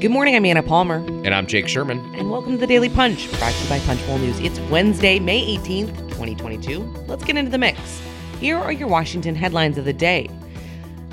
Good 0.00 0.12
morning, 0.12 0.36
I'm 0.36 0.44
Anna 0.44 0.62
Palmer. 0.62 0.98
And 1.24 1.34
I'm 1.34 1.48
Jake 1.48 1.66
Sherman. 1.66 1.98
And 2.14 2.30
welcome 2.30 2.52
to 2.52 2.58
the 2.58 2.68
Daily 2.68 2.88
Punch, 2.88 3.28
brought 3.36 3.52
to 3.52 3.64
you 3.64 3.68
by 3.68 3.80
Punchbowl 3.80 4.18
News. 4.18 4.38
It's 4.38 4.60
Wednesday, 4.70 5.18
May 5.18 5.56
18th, 5.56 5.88
2022. 6.10 6.78
Let's 7.08 7.24
get 7.24 7.36
into 7.36 7.50
the 7.50 7.58
mix. 7.58 8.00
Here 8.38 8.56
are 8.56 8.70
your 8.70 8.86
Washington 8.86 9.34
headlines 9.34 9.76
of 9.76 9.84
the 9.84 9.92
day. 9.92 10.30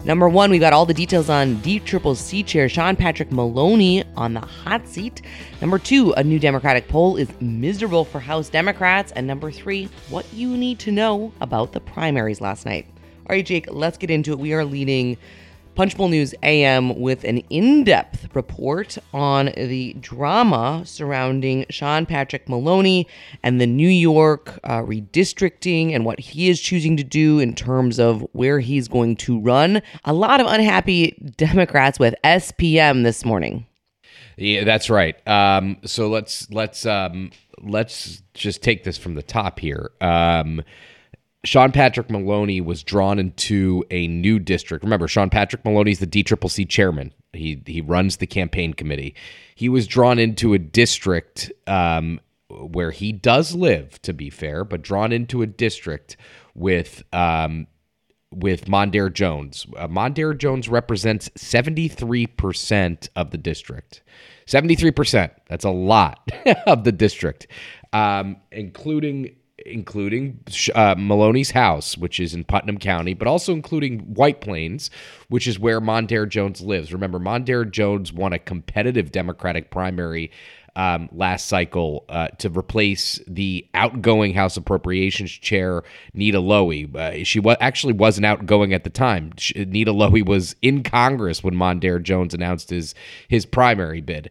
Number 0.03 0.29
one, 0.29 0.51
we 0.51 0.59
got 0.59 0.71
all 0.71 0.85
the 0.85 0.93
details 0.93 1.31
on 1.31 1.55
DCCC 1.63 2.45
chair 2.45 2.69
Sean 2.69 2.95
Patrick 2.95 3.31
Maloney 3.31 4.03
on 4.15 4.35
the 4.35 4.41
hot 4.41 4.87
seat. 4.87 5.23
Number 5.61 5.79
two, 5.79 6.11
a 6.11 6.23
new 6.23 6.37
Democratic 6.37 6.87
poll 6.87 7.17
is 7.17 7.29
miserable 7.41 8.05
for 8.05 8.19
House 8.19 8.49
Democrats. 8.49 9.11
And 9.13 9.25
number 9.25 9.49
three, 9.49 9.89
what 10.11 10.31
you 10.31 10.55
need 10.55 10.77
to 10.81 10.91
know 10.91 11.33
about 11.41 11.71
the 11.71 11.79
primaries 11.79 12.39
last 12.39 12.67
night. 12.67 12.85
All 13.27 13.35
right, 13.35 13.43
Jake, 13.43 13.65
let's 13.71 13.97
get 13.97 14.11
into 14.11 14.31
it. 14.33 14.37
We 14.37 14.53
are 14.53 14.63
leading 14.63 15.17
Punchbowl 15.75 16.07
News 16.07 16.33
AM 16.41 16.99
with 16.99 17.23
an 17.25 17.39
in 17.49 17.83
depth 17.83 18.33
report 18.33 18.97
on 19.13 19.51
the 19.57 19.93
drama 19.99 20.83
surrounding 20.85 21.65
Sean 21.69 22.05
Patrick 22.05 22.47
Maloney 22.47 23.07
and 23.43 23.59
the 23.59 23.67
New 23.67 23.89
York 23.89 24.57
uh, 24.63 24.79
redistricting 24.79 25.93
and 25.93 26.05
what 26.05 26.19
he 26.19 26.49
is 26.49 26.61
choosing 26.61 26.95
to 26.97 27.03
do 27.03 27.39
in 27.39 27.53
terms 27.53 27.99
of 27.99 28.25
where 28.31 28.59
he's 28.59 28.87
going 28.87 29.17
to 29.17 29.39
run. 29.39 29.81
A 30.05 30.13
lot 30.13 30.39
of 30.39 30.47
unhappy 30.47 31.11
Democrats 31.37 31.99
with 31.99 32.15
SPM 32.23 33.03
this 33.03 33.25
morning. 33.25 33.65
Yeah, 34.37 34.63
that's 34.63 34.89
right. 34.89 35.15
Um, 35.27 35.77
so 35.85 36.09
let's 36.09 36.49
let's 36.51 36.85
um, 36.85 37.31
let's 37.61 38.21
just 38.33 38.63
take 38.63 38.83
this 38.83 38.97
from 38.97 39.15
the 39.15 39.23
top 39.23 39.59
here. 39.59 39.91
Um, 40.01 40.61
Sean 41.45 41.71
Patrick 41.71 42.09
Maloney 42.09 42.59
was 42.59 42.83
drawn 42.83 43.19
into 43.19 43.85
a 43.91 44.07
new 44.07 44.39
district. 44.39 44.83
Remember, 44.83 45.07
Sean 45.07 45.29
Patrick 45.29 45.63
Maloney 45.63 45.91
is 45.91 45.99
the 45.99 46.07
DCCC 46.07 46.67
chairman. 46.67 47.13
He 47.33 47.61
he 47.65 47.81
runs 47.81 48.17
the 48.17 48.27
campaign 48.27 48.73
committee. 48.73 49.15
He 49.53 49.69
was 49.69 49.87
drawn 49.87 50.17
into 50.19 50.53
a 50.53 50.59
district 50.59 51.51
um, 51.67 52.19
where 52.49 52.91
he 52.91 53.11
does 53.11 53.53
live, 53.53 54.01
to 54.01 54.13
be 54.13 54.29
fair, 54.29 54.63
but 54.63 54.81
drawn 54.81 55.11
into 55.11 55.41
a 55.41 55.47
district 55.47 56.17
with 56.55 57.03
um, 57.13 57.67
with 58.31 58.65
Mondaire 58.65 59.13
Jones. 59.13 59.67
Uh, 59.77 59.87
Mondaire 59.87 60.37
Jones 60.37 60.67
represents 60.67 61.29
seventy 61.35 61.87
three 61.87 62.25
percent 62.25 63.09
of 63.15 63.29
the 63.31 63.37
district. 63.37 64.01
Seventy 64.47 64.75
three 64.75 64.91
percent. 64.91 65.31
That's 65.47 65.65
a 65.65 65.69
lot 65.69 66.27
of 66.65 66.85
the 66.85 66.91
district, 66.91 67.47
um, 67.93 68.37
including 68.51 69.35
including 69.65 70.39
uh, 70.73 70.95
Maloney's 70.97 71.51
house, 71.51 71.97
which 71.97 72.19
is 72.19 72.33
in 72.33 72.43
Putnam 72.43 72.77
County, 72.77 73.13
but 73.13 73.27
also 73.27 73.53
including 73.53 73.99
White 73.99 74.41
Plains, 74.41 74.89
which 75.29 75.47
is 75.47 75.57
where 75.57 75.79
Mondaire 75.79 76.27
Jones 76.27 76.61
lives. 76.61 76.91
Remember, 76.91 77.19
Mondaire 77.19 77.69
Jones 77.69 78.11
won 78.11 78.33
a 78.33 78.39
competitive 78.39 79.11
Democratic 79.11 79.71
primary 79.71 80.31
um, 80.75 81.07
last 81.13 81.47
cycle 81.47 82.03
uh, 82.09 82.27
to 82.39 82.49
replace 82.49 83.19
the 83.27 83.65
outgoing 83.73 84.33
House 84.33 84.57
Appropriations 84.57 85.31
Chair 85.31 85.83
Nita 86.13 86.39
Lowey. 86.39 86.93
Uh, 86.93 87.23
she 87.23 87.39
wa- 87.39 87.55
actually 87.61 87.93
wasn't 87.93 88.25
outgoing 88.25 88.73
at 88.73 88.83
the 88.83 88.89
time. 88.89 89.31
She, 89.37 89.53
Nita 89.65 89.93
Lowey 89.93 90.25
was 90.25 90.55
in 90.61 90.83
Congress 90.83 91.43
when 91.43 91.55
Mondaire 91.55 92.03
Jones 92.03 92.33
announced 92.33 92.69
his 92.69 92.93
his 93.29 93.45
primary 93.45 94.01
bid. 94.01 94.29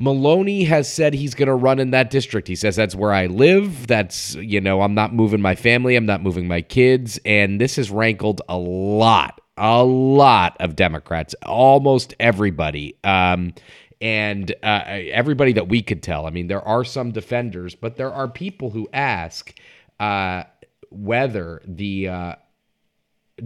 Maloney 0.00 0.62
has 0.62 0.90
said 0.90 1.12
he's 1.12 1.34
going 1.34 1.48
to 1.48 1.54
run 1.54 1.80
in 1.80 1.90
that 1.90 2.08
district. 2.08 2.46
He 2.46 2.54
says 2.54 2.76
that's 2.76 2.94
where 2.94 3.12
I 3.12 3.26
live. 3.26 3.88
That's, 3.88 4.36
you 4.36 4.60
know, 4.60 4.80
I'm 4.82 4.94
not 4.94 5.12
moving 5.12 5.42
my 5.42 5.56
family. 5.56 5.96
I'm 5.96 6.06
not 6.06 6.22
moving 6.22 6.46
my 6.46 6.62
kids. 6.62 7.18
And 7.24 7.60
this 7.60 7.76
has 7.76 7.90
rankled 7.90 8.40
a 8.48 8.56
lot, 8.56 9.40
a 9.56 9.84
lot 9.84 10.56
of 10.60 10.76
Democrats, 10.76 11.34
almost 11.44 12.14
everybody. 12.20 12.96
Um, 13.02 13.54
and 14.00 14.54
uh, 14.62 14.82
everybody 14.86 15.52
that 15.54 15.68
we 15.68 15.82
could 15.82 16.04
tell. 16.04 16.26
I 16.26 16.30
mean, 16.30 16.46
there 16.46 16.62
are 16.62 16.84
some 16.84 17.10
defenders, 17.10 17.74
but 17.74 17.96
there 17.96 18.12
are 18.12 18.28
people 18.28 18.70
who 18.70 18.88
ask 18.92 19.52
uh, 19.98 20.44
whether 20.90 21.60
the 21.66 22.08
uh, 22.08 22.34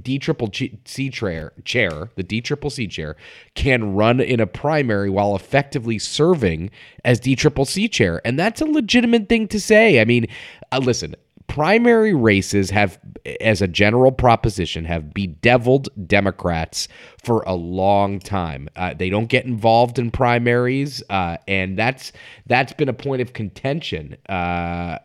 D 0.01 0.19
triple 0.19 0.51
C 0.85 1.11
chair, 1.11 1.53
chair, 1.65 2.11
the 2.17 2.23
D 2.23 2.41
triple 2.41 2.71
C 2.71 2.87
chair, 2.87 3.17
can 3.55 3.95
run 3.95 4.21
in 4.21 4.41
a 4.41 4.47
primary 4.47 5.11
while 5.11 5.35
effectively 5.37 5.99
serving 5.99 6.71
as 7.05 7.21
D 7.21 7.37
triple 7.37 7.65
C 7.65 7.89
chair, 7.89 8.21
and 8.25 8.39
that's 8.39 8.61
a 8.61 8.67
legitimate 8.67 9.29
thing 9.29 9.49
to 9.49 9.61
say. 9.61 10.01
I 10.01 10.05
mean, 10.05 10.27
uh, 10.71 10.79
listen, 10.79 11.15
primary 11.53 12.15
races 12.15 12.71
have, 12.71 12.99
as 13.41 13.61
a 13.61 13.69
general 13.69 14.11
proposition, 14.11 14.87
have 14.87 15.13
bedeviled 15.13 15.89
Democrats 16.07 16.89
for 17.23 17.43
a 17.43 17.53
long 17.53 18.19
time. 18.19 18.71
Uh, 18.75 18.95
they 18.95 19.11
don't 19.11 19.27
get 19.27 19.45
involved 19.45 19.99
in 19.99 20.11
primaries, 20.11 21.03
uh, 21.11 21.37
and 21.47 21.79
that's 21.79 22.13
that's 22.47 22.73
been 22.73 22.89
a 22.89 22.95
point 22.95 23.21
of 23.21 23.35
contention 23.35 24.17
uh, 24.31 24.97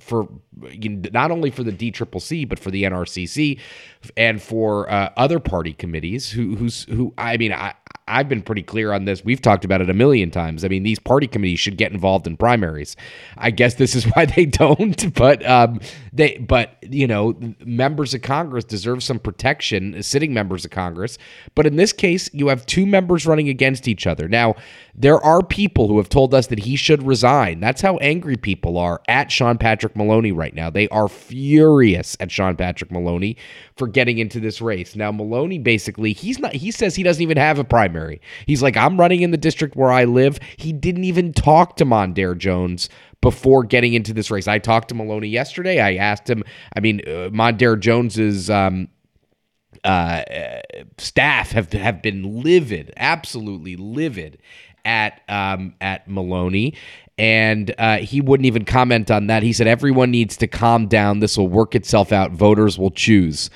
for 0.00 0.28
you 0.70 0.90
know, 0.90 1.10
not 1.12 1.30
only 1.30 1.50
for 1.50 1.62
the 1.62 1.72
DCCC 1.72 2.48
but 2.48 2.58
for 2.58 2.70
the 2.70 2.84
NRCC 2.84 3.58
and 4.16 4.42
for 4.42 4.90
uh, 4.90 5.10
other 5.16 5.40
party 5.40 5.72
committees 5.72 6.30
who 6.30 6.56
who's 6.56 6.84
who 6.84 7.12
I 7.18 7.36
mean 7.36 7.52
I 7.52 7.74
I've 8.08 8.28
been 8.28 8.42
pretty 8.42 8.62
clear 8.62 8.92
on 8.92 9.04
this. 9.04 9.24
We've 9.24 9.42
talked 9.42 9.64
about 9.64 9.80
it 9.80 9.90
a 9.90 9.94
million 9.94 10.30
times. 10.30 10.64
I 10.64 10.68
mean, 10.68 10.84
these 10.84 11.00
party 11.00 11.26
committees 11.26 11.58
should 11.58 11.76
get 11.76 11.90
involved 11.90 12.28
in 12.28 12.36
primaries. 12.36 12.94
I 13.36 13.50
guess 13.50 13.74
this 13.74 13.96
is 13.96 14.04
why 14.14 14.26
they 14.26 14.46
don't, 14.46 15.12
but 15.14 15.44
um, 15.44 15.80
they, 16.12 16.38
but 16.38 16.76
you 16.82 17.08
know, 17.08 17.36
members 17.64 18.14
of 18.14 18.22
Congress 18.22 18.64
deserve 18.64 19.02
some 19.02 19.18
protection, 19.18 20.00
sitting 20.04 20.32
members 20.32 20.64
of 20.64 20.70
Congress. 20.70 21.18
But 21.56 21.66
in 21.66 21.76
this 21.76 21.92
case, 21.92 22.30
you 22.32 22.46
have 22.46 22.64
two 22.66 22.86
members 22.86 23.26
running 23.26 23.48
against 23.48 23.88
each 23.88 24.06
other. 24.06 24.28
Now, 24.28 24.54
there 24.94 25.20
are 25.20 25.42
people 25.42 25.88
who 25.88 25.96
have 25.96 26.08
told 26.08 26.32
us 26.32 26.46
that 26.46 26.60
he 26.60 26.76
should 26.76 27.02
resign. 27.02 27.58
That's 27.58 27.80
how 27.80 27.96
angry 27.96 28.36
people 28.36 28.78
are 28.78 29.02
at 29.08 29.32
Sean 29.32 29.58
Patrick 29.58 29.96
Maloney 29.96 30.30
right 30.30 30.54
now. 30.54 30.70
They 30.70 30.88
are 30.88 31.08
furious 31.08 32.16
at 32.20 32.30
Sean 32.30 32.54
Patrick 32.54 32.92
Maloney 32.92 33.36
for 33.76 33.88
getting 33.88 34.18
into 34.18 34.38
this 34.38 34.60
race. 34.60 34.94
Now, 34.94 35.10
Maloney 35.10 35.58
basically, 35.58 36.12
he's 36.12 36.38
not. 36.38 36.54
He 36.54 36.70
says 36.70 36.94
he 36.94 37.02
doesn't 37.02 37.22
even 37.22 37.36
have 37.36 37.58
a 37.58 37.64
primary 37.64 37.95
primary. 37.96 38.20
He's 38.46 38.62
like, 38.62 38.76
I'm 38.76 38.98
running 38.98 39.22
in 39.22 39.30
the 39.30 39.36
district 39.36 39.76
where 39.76 39.90
I 39.92 40.04
live. 40.04 40.38
He 40.56 40.72
didn't 40.72 41.04
even 41.04 41.32
talk 41.32 41.76
to 41.76 41.84
Mondaire 41.84 42.36
Jones 42.36 42.88
before 43.20 43.64
getting 43.64 43.94
into 43.94 44.12
this 44.12 44.30
race. 44.30 44.46
I 44.46 44.58
talked 44.58 44.88
to 44.90 44.94
Maloney 44.94 45.28
yesterday. 45.28 45.80
I 45.80 45.96
asked 45.96 46.28
him, 46.28 46.44
I 46.74 46.80
mean, 46.80 47.00
uh, 47.06 47.30
Mondaire 47.30 47.78
Jones's 47.78 48.50
um, 48.50 48.88
uh, 49.84 50.22
staff 50.98 51.52
have 51.52 51.72
have 51.72 52.02
been 52.02 52.42
livid, 52.42 52.92
absolutely 52.96 53.76
livid 53.76 54.38
at 54.84 55.20
um, 55.28 55.74
at 55.80 56.08
Maloney, 56.08 56.74
and 57.18 57.74
uh, 57.78 57.98
he 57.98 58.20
wouldn't 58.20 58.46
even 58.46 58.64
comment 58.64 59.10
on 59.10 59.26
that. 59.28 59.42
He 59.42 59.52
said 59.52 59.66
everyone 59.66 60.10
needs 60.10 60.36
to 60.38 60.46
calm 60.46 60.86
down. 60.86 61.20
This 61.20 61.36
will 61.36 61.48
work 61.48 61.74
itself 61.74 62.12
out. 62.12 62.32
Voters 62.32 62.78
will 62.78 62.90
choose 62.90 63.50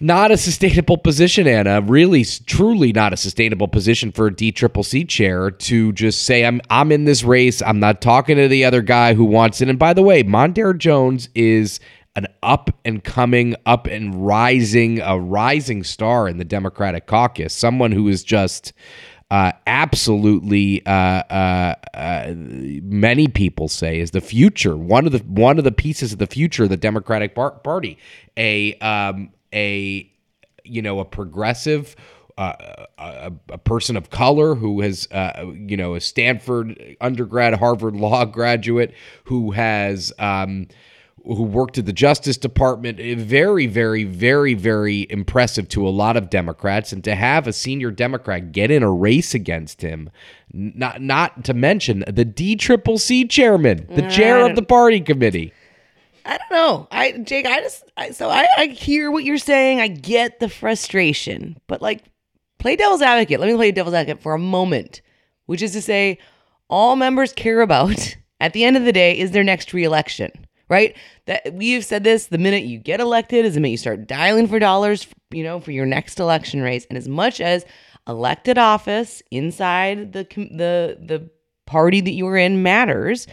not 0.00 0.30
a 0.30 0.36
sustainable 0.38 0.96
position, 0.96 1.46
Anna. 1.46 1.82
Really, 1.82 2.24
truly 2.24 2.92
not 2.92 3.12
a 3.12 3.16
sustainable 3.16 3.68
position 3.68 4.12
for 4.12 4.28
a 4.28 4.30
DCCC 4.30 5.06
chair 5.06 5.50
to 5.50 5.92
just 5.92 6.22
say, 6.22 6.44
"I'm 6.44 6.60
I'm 6.70 6.90
in 6.90 7.04
this 7.04 7.22
race. 7.22 7.60
I'm 7.60 7.78
not 7.78 8.00
talking 8.00 8.36
to 8.36 8.48
the 8.48 8.64
other 8.64 8.80
guy 8.80 9.14
who 9.14 9.24
wants 9.24 9.60
it." 9.60 9.68
And 9.68 9.78
by 9.78 9.92
the 9.92 10.02
way, 10.02 10.22
Mondaire 10.24 10.76
Jones 10.76 11.28
is 11.34 11.80
an 12.16 12.26
up 12.42 12.70
and 12.84 13.04
coming, 13.04 13.54
up 13.66 13.86
and 13.86 14.26
rising, 14.26 15.00
a 15.00 15.18
rising 15.18 15.84
star 15.84 16.28
in 16.28 16.38
the 16.38 16.44
Democratic 16.44 17.06
caucus. 17.06 17.54
Someone 17.54 17.92
who 17.92 18.08
is 18.08 18.24
just 18.24 18.72
uh, 19.30 19.52
absolutely, 19.66 20.84
uh, 20.86 20.90
uh, 20.90 21.74
uh 21.94 22.32
many 22.34 23.28
people 23.28 23.68
say 23.68 24.00
is 24.00 24.10
the 24.10 24.20
future. 24.20 24.76
One 24.76 25.06
of 25.06 25.12
the 25.12 25.18
one 25.18 25.58
of 25.58 25.64
the 25.64 25.72
pieces 25.72 26.12
of 26.12 26.18
the 26.18 26.26
future 26.26 26.64
of 26.64 26.70
the 26.70 26.76
Democratic 26.76 27.34
Party. 27.34 27.98
A 28.36 28.74
um, 28.78 29.30
a 29.52 30.10
you 30.64 30.82
know 30.82 31.00
a 31.00 31.04
progressive 31.04 31.96
uh, 32.40 32.86
a, 32.96 33.32
a, 33.50 33.58
person 33.58 33.98
of 33.98 34.08
color 34.08 34.54
who 34.54 34.80
has, 34.80 35.06
uh, 35.12 35.44
you 35.54 35.76
know, 35.76 35.94
a 35.94 36.00
Stanford 36.00 36.96
undergrad, 36.98 37.52
Harvard 37.52 37.94
law 37.94 38.24
graduate 38.24 38.94
who 39.24 39.50
has, 39.50 40.10
um, 40.18 40.66
who 41.22 41.42
worked 41.42 41.76
at 41.76 41.84
the 41.84 41.92
Justice 41.92 42.38
Department. 42.38 42.98
Very, 43.18 43.66
very, 43.66 44.04
very, 44.04 44.54
very 44.54 45.06
impressive 45.10 45.68
to 45.68 45.86
a 45.86 45.90
lot 45.90 46.16
of 46.16 46.30
Democrats, 46.30 46.92
and 46.92 47.04
to 47.04 47.14
have 47.14 47.46
a 47.46 47.52
senior 47.52 47.90
Democrat 47.90 48.52
get 48.52 48.70
in 48.70 48.82
a 48.82 48.90
race 48.90 49.34
against 49.34 49.82
him, 49.82 50.08
not 50.50 51.02
not 51.02 51.44
to 51.44 51.52
mention 51.52 52.04
the 52.06 52.24
D 52.24 52.56
Triple 52.56 52.96
C 52.96 53.26
chairman, 53.26 53.86
the 53.90 54.08
chair 54.08 54.46
of 54.46 54.56
the 54.56 54.62
party 54.62 55.00
committee. 55.00 55.52
I 56.24 56.38
don't 56.38 56.50
know. 56.50 56.88
I 56.90 57.12
Jake, 57.18 57.46
I 57.46 57.60
just 57.60 57.84
I, 57.96 58.10
so 58.10 58.28
I, 58.28 58.46
I 58.56 58.66
hear 58.66 59.10
what 59.10 59.24
you're 59.24 59.38
saying. 59.38 59.80
I 59.80 59.88
get 59.88 60.40
the 60.40 60.48
frustration, 60.48 61.58
but 61.66 61.82
like 61.82 62.04
play 62.58 62.76
devil's 62.76 63.02
advocate. 63.02 63.40
Let 63.40 63.48
me 63.48 63.56
play 63.56 63.72
devil's 63.72 63.94
advocate 63.94 64.22
for 64.22 64.34
a 64.34 64.38
moment, 64.38 65.02
which 65.46 65.62
is 65.62 65.72
to 65.72 65.82
say, 65.82 66.18
all 66.68 66.96
members 66.96 67.32
care 67.32 67.60
about 67.60 68.16
at 68.40 68.52
the 68.52 68.64
end 68.64 68.76
of 68.76 68.84
the 68.84 68.92
day 68.92 69.18
is 69.18 69.30
their 69.32 69.44
next 69.44 69.72
reelection, 69.72 70.30
right? 70.68 70.96
That 71.26 71.54
we've 71.54 71.84
said 71.84 72.04
this. 72.04 72.26
The 72.26 72.38
minute 72.38 72.64
you 72.64 72.78
get 72.78 73.00
elected 73.00 73.44
is 73.44 73.54
the 73.54 73.60
minute 73.60 73.72
you 73.72 73.78
start 73.78 74.06
dialing 74.06 74.46
for 74.46 74.58
dollars, 74.58 75.06
you 75.30 75.42
know, 75.42 75.60
for 75.60 75.72
your 75.72 75.86
next 75.86 76.20
election 76.20 76.62
race. 76.62 76.86
And 76.88 76.96
as 76.98 77.08
much 77.08 77.40
as 77.40 77.64
elected 78.08 78.58
office 78.58 79.22
inside 79.30 80.12
the 80.12 80.24
the 80.34 80.98
the 81.00 81.30
party 81.66 82.00
that 82.00 82.12
you 82.12 82.26
are 82.26 82.36
in 82.36 82.62
matters. 82.62 83.26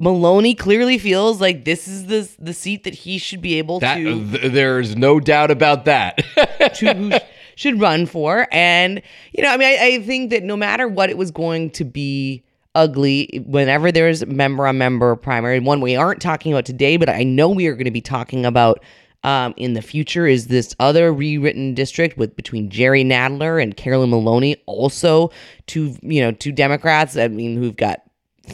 Maloney 0.00 0.54
clearly 0.54 0.98
feels 0.98 1.40
like 1.40 1.64
this 1.64 1.86
is 1.86 2.06
the 2.06 2.28
the 2.38 2.54
seat 2.54 2.84
that 2.84 2.94
he 2.94 3.18
should 3.18 3.40
be 3.40 3.58
able 3.58 3.78
That 3.80 3.96
to 3.96 4.30
th- 4.30 4.52
there's 4.52 4.96
no 4.96 5.20
doubt 5.20 5.50
about 5.50 5.84
that. 5.84 6.18
to 6.76 7.20
should 7.60 7.78
run 7.78 8.06
for. 8.06 8.48
And, 8.50 9.02
you 9.32 9.42
know, 9.42 9.50
I 9.50 9.56
mean, 9.58 9.68
I, 9.68 9.86
I 9.96 10.02
think 10.02 10.30
that 10.30 10.42
no 10.42 10.56
matter 10.56 10.88
what 10.88 11.10
it 11.10 11.18
was 11.18 11.30
going 11.30 11.70
to 11.72 11.84
be 11.84 12.42
ugly, 12.74 13.44
whenever 13.46 13.92
there's 13.92 14.24
member 14.24 14.66
on 14.66 14.78
member 14.78 15.14
primary, 15.14 15.60
one 15.60 15.82
we 15.82 15.94
aren't 15.94 16.22
talking 16.22 16.52
about 16.52 16.64
today, 16.64 16.96
but 16.96 17.10
I 17.10 17.22
know 17.22 17.50
we 17.50 17.66
are 17.66 17.74
going 17.74 17.84
to 17.84 17.90
be 17.90 18.00
talking 18.00 18.46
about 18.46 18.82
um, 19.24 19.52
in 19.58 19.74
the 19.74 19.82
future 19.82 20.26
is 20.26 20.46
this 20.46 20.74
other 20.80 21.12
rewritten 21.12 21.74
district 21.74 22.16
with 22.16 22.34
between 22.34 22.70
Jerry 22.70 23.04
Nadler 23.04 23.62
and 23.62 23.76
Carolyn 23.76 24.08
Maloney, 24.08 24.56
also 24.64 25.30
two, 25.66 25.94
you 26.00 26.22
know, 26.22 26.32
two 26.32 26.52
Democrats, 26.52 27.18
I 27.18 27.28
mean, 27.28 27.58
who've 27.58 27.76
got, 27.76 28.00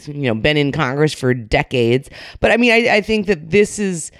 you 0.05 0.13
know, 0.23 0.35
been 0.35 0.57
in 0.57 0.71
Congress 0.71 1.13
for 1.13 1.33
decades. 1.33 2.09
But 2.39 2.51
I 2.51 2.57
mean, 2.57 2.71
I, 2.71 2.97
I 2.97 3.01
think 3.01 3.27
that 3.27 3.49
this 3.49 3.79
is, 3.79 4.11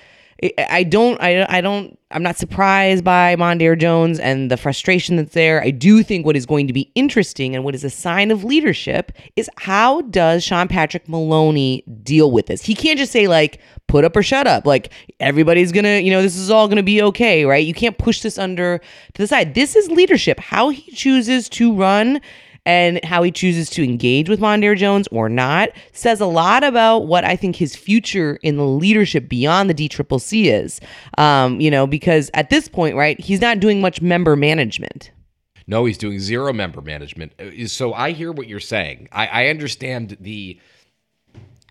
I- 0.69 0.83
don't, 0.83 1.19
I, 1.21 1.45
I 1.57 1.61
don't, 1.61 1.97
I'm 2.11 2.23
not 2.23 2.37
surprised 2.37 3.03
by 3.03 3.35
Mondaire 3.35 3.77
Jones 3.77 4.17
and 4.19 4.49
the 4.49 4.55
frustration 4.55 5.17
that's 5.17 5.33
there. 5.33 5.61
I 5.61 5.71
do 5.71 6.03
think 6.03 6.25
what 6.25 6.37
is 6.37 6.45
going 6.45 6.67
to 6.67 6.73
be 6.73 6.89
interesting 6.95 7.53
and 7.53 7.65
what 7.65 7.75
is 7.75 7.83
a 7.83 7.89
sign 7.89 8.31
of 8.31 8.45
leadership 8.45 9.11
is 9.35 9.49
how 9.57 10.01
does 10.03 10.43
Sean 10.43 10.67
Patrick 10.69 11.09
Maloney 11.09 11.83
deal 12.03 12.31
with 12.31 12.45
this? 12.45 12.61
He 12.61 12.75
can't 12.75 12.97
just 12.97 13.11
say 13.11 13.27
like, 13.27 13.59
put 13.87 14.05
up 14.05 14.15
or 14.15 14.23
shut 14.23 14.47
up. 14.47 14.65
Like 14.65 14.93
everybody's 15.19 15.71
gonna, 15.71 15.99
you 15.99 16.11
know, 16.11 16.21
this 16.21 16.37
is 16.37 16.49
all 16.51 16.67
gonna 16.67 16.83
be 16.83 17.01
okay, 17.01 17.43
right? 17.45 17.65
You 17.65 17.73
can't 17.73 17.97
push 17.97 18.21
this 18.21 18.37
under 18.37 18.77
to 18.77 19.21
the 19.21 19.27
side. 19.27 19.53
This 19.53 19.75
is 19.75 19.89
leadership. 19.89 20.39
How 20.39 20.69
he 20.69 20.91
chooses 20.91 21.49
to 21.49 21.73
run 21.73 22.21
and 22.67 23.03
how 23.05 23.23
he 23.23 23.31
chooses 23.31 23.69
to 23.69 23.83
engage 23.83 24.27
with 24.27 24.41
Mondaire 24.41 24.75
Jones 24.75 25.07
or 25.09 25.29
not 25.29 25.69
says 25.93 26.19
a 26.19 26.25
lot 26.25 26.65
about 26.65 27.07
what 27.07 27.23
I 27.23 27.37
think 27.37 27.55
his 27.55 27.77
future 27.77 28.37
in 28.43 28.57
the 28.57 28.65
leadership 28.65 29.29
beyond 29.29 29.69
the 29.69 29.73
DCCC 29.73 30.47
is. 30.51 30.81
Um, 31.17 31.61
you 31.61 31.71
know, 31.71 31.87
because 31.87 32.29
at 32.33 32.49
this 32.49 32.67
point, 32.67 32.97
right, 32.97 33.17
he's 33.21 33.39
not 33.39 33.61
doing 33.61 33.79
much 33.79 34.01
member 34.01 34.35
management. 34.35 35.11
No, 35.65 35.85
he's 35.85 35.97
doing 35.97 36.19
zero 36.19 36.51
member 36.51 36.81
management. 36.81 37.33
So 37.67 37.93
I 37.93 38.11
hear 38.11 38.33
what 38.33 38.47
you're 38.47 38.59
saying. 38.59 39.07
I, 39.13 39.27
I 39.27 39.47
understand 39.47 40.17
the 40.19 40.59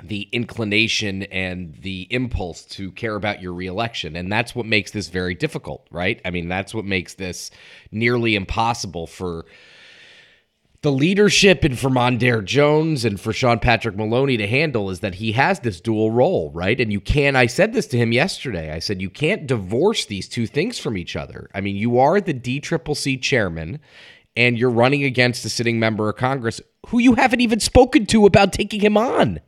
the 0.02 0.28
inclination 0.32 1.22
and 1.25 1.75
the 1.81 2.06
impulse 2.10 2.62
to 2.66 2.90
care 2.93 3.16
about 3.16 3.40
your 3.40 3.52
reelection, 3.52 4.16
and 4.16 4.31
that's 4.31 4.54
what 4.54 4.66
makes 4.66 4.90
this 4.90 5.08
very 5.08 5.34
difficult, 5.34 5.87
right? 5.90 6.20
I 6.25 6.31
mean, 6.31 6.48
that's 6.48 6.75
what 6.75 6.84
makes 6.84 7.14
this 7.14 7.50
nearly 7.90 8.34
impossible 8.34 9.06
for 9.06 9.46
the 10.87 10.93
leadership 10.93 11.65
and 11.65 11.77
for 11.77 11.91
Mondaire 11.91 12.44
Jones 12.44 13.05
and 13.05 13.19
for 13.21 13.33
Sean 13.33 13.59
Patrick 13.59 13.97
Maloney 13.97 14.37
to 14.37 14.47
handle 14.47 14.88
is 14.88 15.00
that 15.00 15.17
he 15.17 15.33
has 15.33 15.59
this 15.59 15.81
dual 15.81 16.12
role, 16.12 16.53
right? 16.53 16.81
And 16.81 16.93
you 16.93 17.00
can 17.00 17.35
I 17.35 17.47
said 17.47 17.73
this 17.73 17.88
to 17.88 17.97
him 17.97 18.12
yesterday. 18.12 18.73
I 18.73 18.79
said 18.79 19.03
you 19.03 19.11
can't 19.11 19.49
divorce 19.49 20.05
these 20.05 20.29
two 20.29 20.47
things 20.47 20.79
from 20.79 20.97
each 20.97 21.17
other. 21.17 21.50
I 21.53 21.61
mean, 21.61 21.75
you 21.75 21.99
are 21.99 22.21
the 22.21 22.33
DCCC 22.33 23.21
chairman 23.21 23.81
and 24.37 24.56
you're 24.56 24.71
running 24.71 25.03
against 25.03 25.44
a 25.44 25.49
sitting 25.49 25.81
member 25.81 26.09
of 26.09 26.15
Congress 26.15 26.61
who 26.87 27.00
you 27.00 27.17
haven't 27.17 27.41
even 27.41 27.59
spoken 27.59 28.06
to 28.06 28.25
about 28.25 28.53
taking 28.53 28.79
him 28.79 28.97
on. 28.97 29.41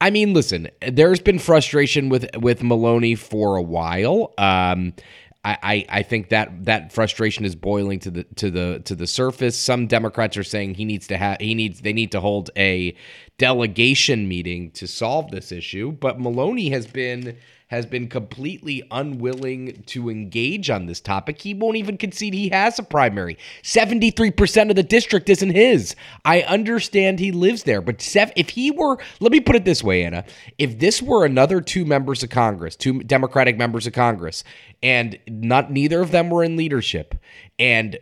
I 0.00 0.08
mean, 0.08 0.32
listen, 0.32 0.70
there's 0.80 1.20
been 1.20 1.38
frustration 1.38 2.08
with 2.08 2.26
with 2.38 2.62
Maloney 2.62 3.16
for 3.16 3.56
a 3.56 3.62
while. 3.62 4.32
Um, 4.38 4.94
I, 5.42 5.86
I, 5.88 6.02
think 6.02 6.28
that 6.28 6.66
that 6.66 6.92
frustration 6.92 7.46
is 7.46 7.54
boiling 7.54 7.98
to 8.00 8.10
the 8.10 8.24
to 8.36 8.50
the 8.50 8.82
to 8.84 8.94
the 8.94 9.06
surface. 9.06 9.56
Some 9.56 9.86
Democrats 9.86 10.36
are 10.36 10.44
saying 10.44 10.74
he 10.74 10.84
needs 10.84 11.06
to 11.06 11.16
have 11.16 11.40
he 11.40 11.54
needs 11.54 11.80
they 11.80 11.94
need 11.94 12.12
to 12.12 12.20
hold 12.20 12.50
a 12.58 12.94
delegation 13.38 14.28
meeting 14.28 14.70
to 14.72 14.86
solve 14.86 15.30
this 15.30 15.50
issue. 15.50 15.92
But 15.92 16.20
Maloney 16.20 16.68
has 16.70 16.86
been 16.86 17.38
has 17.70 17.86
been 17.86 18.08
completely 18.08 18.82
unwilling 18.90 19.80
to 19.86 20.10
engage 20.10 20.68
on 20.68 20.86
this 20.86 21.00
topic. 21.00 21.40
He 21.40 21.54
won't 21.54 21.76
even 21.76 21.96
concede 21.96 22.34
he 22.34 22.48
has 22.48 22.80
a 22.80 22.82
primary. 22.82 23.38
73% 23.62 24.70
of 24.70 24.76
the 24.76 24.82
district 24.82 25.28
isn't 25.28 25.50
his. 25.50 25.94
I 26.24 26.42
understand 26.42 27.20
he 27.20 27.30
lives 27.30 27.62
there, 27.62 27.80
but 27.80 28.04
if 28.36 28.48
he 28.50 28.72
were, 28.72 28.98
let 29.20 29.30
me 29.30 29.38
put 29.38 29.54
it 29.54 29.64
this 29.64 29.84
way, 29.84 30.04
Anna, 30.04 30.24
if 30.58 30.80
this 30.80 31.00
were 31.00 31.24
another 31.24 31.60
two 31.60 31.84
members 31.84 32.24
of 32.24 32.30
Congress, 32.30 32.74
two 32.74 33.04
Democratic 33.04 33.56
members 33.56 33.86
of 33.86 33.92
Congress, 33.92 34.42
and 34.82 35.16
not 35.28 35.70
neither 35.70 36.00
of 36.00 36.10
them 36.10 36.28
were 36.28 36.42
in 36.42 36.56
leadership, 36.56 37.14
and 37.56 38.00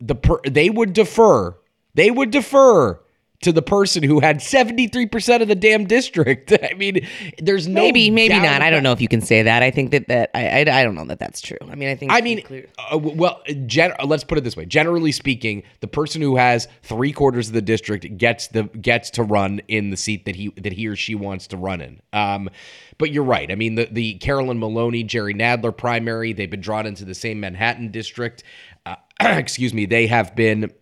the 0.00 0.14
per, 0.14 0.40
they 0.48 0.70
would 0.70 0.92
defer, 0.92 1.56
they 1.94 2.12
would 2.12 2.30
defer 2.30 3.00
to 3.46 3.52
the 3.52 3.62
person 3.62 4.02
who 4.02 4.18
had 4.18 4.38
73% 4.38 5.40
of 5.40 5.46
the 5.46 5.54
damn 5.54 5.84
district. 5.84 6.52
I 6.62 6.74
mean, 6.74 7.06
there's 7.38 7.68
no 7.68 7.80
maybe, 7.80 8.10
maybe 8.10 8.36
not. 8.36 8.60
I 8.60 8.70
don't 8.70 8.82
know 8.82 8.90
if 8.90 9.00
you 9.00 9.06
can 9.06 9.20
say 9.20 9.44
that. 9.44 9.62
I 9.62 9.70
think 9.70 9.92
that 9.92 10.08
that 10.08 10.30
I 10.34 10.48
I, 10.48 10.80
I 10.80 10.82
don't 10.82 10.96
know 10.96 11.04
that 11.04 11.20
that's 11.20 11.40
true. 11.40 11.58
I 11.70 11.76
mean, 11.76 11.88
I 11.88 11.94
think 11.94 12.10
I 12.10 12.20
mean, 12.20 12.42
clear. 12.42 12.66
uh, 12.92 12.98
well, 12.98 13.40
gen- 13.66 13.92
uh, 14.00 14.04
let's 14.04 14.24
put 14.24 14.36
it 14.36 14.42
this 14.42 14.56
way. 14.56 14.66
Generally 14.66 15.12
speaking, 15.12 15.62
the 15.78 15.86
person 15.86 16.20
who 16.20 16.34
has 16.36 16.66
three 16.82 17.12
quarters 17.12 17.46
of 17.46 17.54
the 17.54 17.62
district 17.62 18.18
gets 18.18 18.48
the 18.48 18.64
gets 18.64 19.10
to 19.10 19.22
run 19.22 19.60
in 19.68 19.90
the 19.90 19.96
seat 19.96 20.24
that 20.24 20.34
he 20.34 20.48
that 20.56 20.72
he 20.72 20.88
or 20.88 20.96
she 20.96 21.14
wants 21.14 21.46
to 21.46 21.56
run 21.56 21.80
in. 21.80 22.00
Um, 22.12 22.50
but 22.98 23.12
you're 23.12 23.22
right. 23.22 23.48
I 23.52 23.54
mean, 23.54 23.76
the 23.76 23.86
the 23.88 24.14
Carolyn 24.14 24.58
Maloney, 24.58 25.04
Jerry 25.04 25.34
Nadler 25.34 25.76
primary, 25.76 26.32
they've 26.32 26.50
been 26.50 26.60
drawn 26.60 26.84
into 26.84 27.04
the 27.04 27.14
same 27.14 27.38
Manhattan 27.38 27.92
district. 27.92 28.42
Uh, 28.84 28.96
excuse 29.20 29.72
me. 29.72 29.86
They 29.86 30.08
have 30.08 30.34
been 30.34 30.72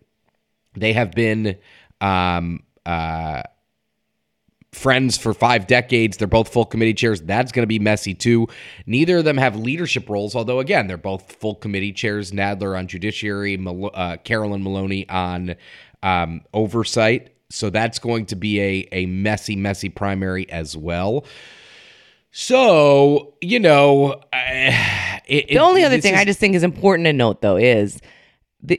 they 0.75 0.93
have 0.93 1.11
been 1.11 1.57
um, 2.01 2.63
uh, 2.85 3.43
friends 4.71 5.17
for 5.17 5.33
five 5.33 5.67
decades. 5.67 6.17
They're 6.17 6.27
both 6.27 6.49
full 6.51 6.65
committee 6.65 6.93
chairs. 6.93 7.21
That's 7.21 7.51
going 7.51 7.63
to 7.63 7.67
be 7.67 7.79
messy 7.79 8.13
too. 8.13 8.47
Neither 8.85 9.17
of 9.17 9.25
them 9.25 9.37
have 9.37 9.55
leadership 9.55 10.09
roles, 10.09 10.35
although 10.35 10.59
again, 10.59 10.87
they're 10.87 10.97
both 10.97 11.31
full 11.33 11.55
committee 11.55 11.93
chairs. 11.93 12.31
Nadler 12.31 12.77
on 12.77 12.87
judiciary, 12.87 13.57
Mal- 13.57 13.91
uh, 13.93 14.17
Carolyn 14.17 14.63
Maloney 14.63 15.07
on 15.09 15.55
um, 16.03 16.41
oversight. 16.53 17.31
So 17.49 17.69
that's 17.69 17.99
going 17.99 18.25
to 18.27 18.35
be 18.35 18.59
a 18.59 18.87
a 18.91 19.05
messy, 19.05 19.55
messy 19.55 19.89
primary 19.89 20.49
as 20.49 20.75
well. 20.75 21.25
So 22.31 23.35
you 23.41 23.59
know, 23.59 24.13
uh, 24.33 24.71
it, 25.25 25.47
The 25.47 25.59
only 25.59 25.83
other 25.83 26.01
thing 26.01 26.15
I 26.15 26.25
just 26.25 26.39
think 26.39 26.55
is 26.55 26.63
important 26.63 27.05
to 27.05 27.13
note, 27.13 27.41
though, 27.41 27.55
is 27.55 27.99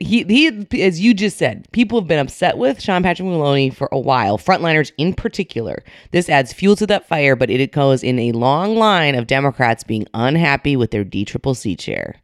he, 0.01 0.25
he, 0.25 0.83
as 0.83 1.01
you 1.01 1.15
just 1.15 1.37
said, 1.37 1.67
people 1.73 2.01
have 2.01 2.09
been 2.09 2.19
upset 2.19 2.59
with 2.59 2.81
Sean 2.81 3.03
Patrick 3.03 3.27
Maloney 3.27 3.71
for 3.71 3.89
a 3.93 3.99
while, 3.99 4.39
frontliners 4.39 4.93
in 4.99 5.15
particular. 5.15 5.83
This 6.13 6.29
adds 6.29 6.53
fuel 6.53 6.77
to 6.77 6.87
that 6.87 7.07
fire, 7.09 7.37
but 7.37 7.51
it 7.51 7.73
goes 7.73 8.03
in 8.03 8.19
a 8.19 8.33
long 8.33 8.77
line 8.77 9.15
of 9.15 9.27
Democrats 9.27 9.85
being 9.85 10.07
unhappy 10.15 10.77
with 10.77 10.91
their 10.91 11.05
DCCC 11.05 11.79
chair. 11.79 12.17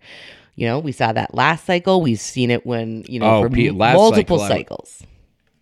You 0.54 0.66
know, 0.66 0.78
we 0.78 0.92
saw 0.92 1.12
that 1.12 1.34
last 1.34 1.64
cycle. 1.64 2.02
We've 2.02 2.20
seen 2.20 2.50
it 2.50 2.66
when, 2.66 3.04
you 3.08 3.20
know, 3.20 3.36
Oh, 3.36 3.42
for 3.42 3.48
Pete, 3.48 3.74
multiple 3.74 4.38
cycle, 4.38 4.84
cycles. 4.86 5.02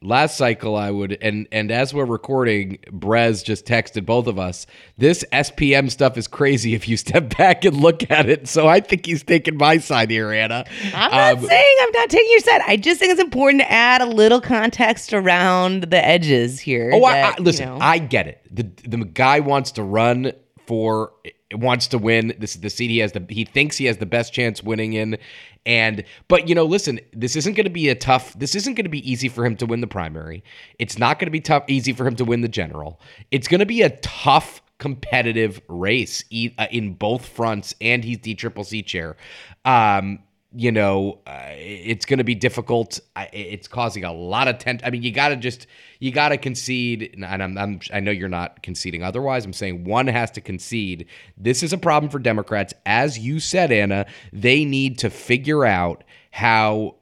Last 0.02 0.36
cycle 0.38 0.76
I 0.76 0.90
would 0.90 1.18
and 1.20 1.46
and 1.52 1.70
as 1.70 1.92
we're 1.92 2.04
recording, 2.06 2.78
Brez 2.88 3.44
just 3.44 3.66
texted 3.66 4.06
both 4.06 4.26
of 4.26 4.38
us. 4.38 4.66
This 4.96 5.24
SPM 5.32 5.90
stuff 5.90 6.16
is 6.16 6.26
crazy 6.26 6.74
if 6.74 6.88
you 6.88 6.96
step 6.96 7.36
back 7.38 7.64
and 7.64 7.76
look 7.76 8.10
at 8.10 8.28
it. 8.28 8.48
So 8.48 8.66
I 8.66 8.80
think 8.80 9.06
he's 9.06 9.22
taking 9.22 9.56
my 9.56 9.78
side 9.78 10.10
here, 10.10 10.32
Anna. 10.32 10.64
I'm 10.94 11.10
not 11.10 11.38
Um, 11.38 11.46
saying 11.46 11.76
I'm 11.82 11.92
not 11.92 12.08
taking 12.10 12.30
your 12.30 12.40
side. 12.40 12.60
I 12.66 12.76
just 12.76 12.98
think 13.00 13.12
it's 13.12 13.20
important 13.20 13.62
to 13.62 13.70
add 13.70 14.00
a 14.00 14.06
little 14.06 14.40
context 14.40 15.12
around 15.12 15.84
the 15.84 16.04
edges 16.04 16.60
here. 16.60 16.90
Oh, 16.94 17.04
I, 17.04 17.12
that, 17.14 17.34
I, 17.34 17.36
you 17.38 17.44
listen, 17.44 17.66
know- 17.68 17.78
I 17.80 17.98
get 17.98 18.26
it. 18.26 18.40
The 18.50 18.62
the 18.88 19.04
guy 19.04 19.40
wants 19.40 19.72
to 19.72 19.82
run 19.82 20.32
for 20.66 21.12
wants 21.54 21.86
to 21.88 21.98
win. 21.98 22.34
This 22.38 22.54
is 22.54 22.60
the 22.60 22.70
seat 22.70 22.88
he 22.88 22.98
has 22.98 23.12
the 23.12 23.24
he 23.28 23.44
thinks 23.44 23.76
he 23.76 23.86
has 23.86 23.98
the 23.98 24.06
best 24.06 24.32
chance 24.32 24.62
winning 24.62 24.92
in. 24.92 25.18
And 25.66 26.04
but 26.28 26.48
you 26.48 26.54
know, 26.54 26.64
listen, 26.64 27.00
this 27.12 27.36
isn't 27.36 27.54
going 27.54 27.64
to 27.64 27.70
be 27.70 27.88
a 27.88 27.94
tough. 27.94 28.38
This 28.38 28.54
isn't 28.54 28.74
going 28.74 28.84
to 28.84 28.90
be 28.90 29.10
easy 29.10 29.28
for 29.28 29.44
him 29.44 29.56
to 29.56 29.66
win 29.66 29.80
the 29.80 29.86
primary. 29.86 30.44
It's 30.78 30.98
not 30.98 31.18
going 31.18 31.26
to 31.26 31.32
be 31.32 31.40
tough 31.40 31.64
easy 31.68 31.92
for 31.92 32.06
him 32.06 32.16
to 32.16 32.24
win 32.24 32.40
the 32.40 32.48
general. 32.48 33.00
It's 33.30 33.48
going 33.48 33.60
to 33.60 33.66
be 33.66 33.82
a 33.82 33.90
tough 34.00 34.62
competitive 34.78 35.60
race 35.68 36.24
uh, 36.58 36.66
in 36.70 36.94
both 36.94 37.26
fronts 37.26 37.74
and 37.82 38.02
he's 38.02 38.20
the 38.20 38.34
triple 38.34 38.64
C 38.64 38.82
chair. 38.82 39.16
Um 39.64 40.20
you 40.52 40.72
know, 40.72 41.20
uh, 41.26 41.46
it's 41.50 42.04
going 42.04 42.18
to 42.18 42.24
be 42.24 42.34
difficult. 42.34 42.98
I- 43.14 43.30
It's 43.32 43.68
causing 43.68 44.04
a 44.04 44.12
lot 44.12 44.48
of 44.48 44.58
tension. 44.58 44.84
I 44.86 44.90
mean, 44.90 45.02
you 45.02 45.12
got 45.12 45.28
to 45.28 45.36
just 45.36 45.66
you 46.00 46.10
got 46.10 46.30
to 46.30 46.38
concede, 46.38 47.10
and 47.14 47.24
I'm, 47.24 47.56
I'm 47.58 47.80
I 47.92 48.00
know 48.00 48.10
you're 48.10 48.28
not 48.28 48.62
conceding 48.62 49.02
otherwise. 49.02 49.44
I'm 49.44 49.52
saying 49.52 49.84
one 49.84 50.06
has 50.08 50.30
to 50.32 50.40
concede. 50.40 51.06
This 51.36 51.62
is 51.62 51.72
a 51.72 51.78
problem 51.78 52.10
for 52.10 52.18
Democrats, 52.18 52.74
as 52.84 53.18
you 53.18 53.38
said, 53.38 53.70
Anna. 53.70 54.06
They 54.32 54.64
need 54.64 54.98
to 54.98 55.10
figure 55.10 55.64
out 55.64 56.02
how 56.32 56.96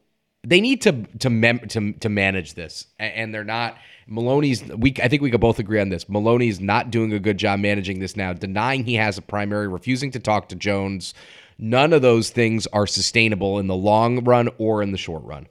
they 0.46 0.60
need 0.60 0.82
to 0.82 0.92
to 1.20 1.30
mem- 1.30 1.68
to 1.68 1.92
to 1.94 2.08
manage 2.08 2.54
this, 2.54 2.86
and 2.98 3.34
they're 3.34 3.44
not. 3.44 3.76
Maloney's 4.06 4.62
we 4.64 4.94
I 5.02 5.08
think 5.08 5.20
we 5.22 5.30
could 5.30 5.40
both 5.40 5.58
agree 5.58 5.80
on 5.80 5.88
this. 5.90 6.08
Maloney's 6.08 6.60
not 6.60 6.90
doing 6.90 7.12
a 7.12 7.18
good 7.18 7.38
job 7.38 7.60
managing 7.60 7.98
this 7.98 8.16
now, 8.16 8.32
denying 8.32 8.84
he 8.84 8.94
has 8.94 9.18
a 9.18 9.22
primary, 9.22 9.68
refusing 9.68 10.10
to 10.12 10.18
talk 10.18 10.48
to 10.48 10.56
Jones. 10.56 11.14
None 11.58 11.92
of 11.92 12.02
those 12.02 12.30
things 12.30 12.66
are 12.68 12.86
sustainable 12.86 13.58
in 13.58 13.66
the 13.66 13.76
long 13.76 14.22
run 14.24 14.48
or 14.58 14.82
in 14.82 14.92
the 14.92 14.98
short 14.98 15.24
run. 15.24 15.48